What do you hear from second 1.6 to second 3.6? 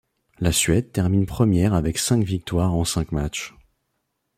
avec cinq victoires en cinq matches.